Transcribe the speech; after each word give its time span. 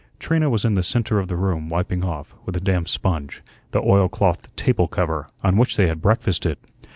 Trina 0.17 0.49
was 0.49 0.65
in 0.65 0.73
the 0.73 0.81
centre 0.81 1.19
of 1.19 1.27
the 1.27 1.35
room, 1.35 1.69
wiping 1.69 2.03
off, 2.03 2.33
with 2.43 2.57
a 2.57 2.59
damp 2.59 2.89
sponge, 2.89 3.43
the 3.69 3.83
oilcloth 3.83 4.49
table 4.55 4.87
cover, 4.87 5.27
on 5.43 5.57
which 5.57 5.77
they 5.77 5.85
had 5.85 6.01
breakfasted. 6.01 6.57